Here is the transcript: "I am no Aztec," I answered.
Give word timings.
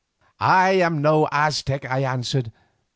"I 0.39 0.71
am 0.77 0.99
no 1.03 1.27
Aztec," 1.31 1.85
I 1.85 1.99
answered. 1.99 2.51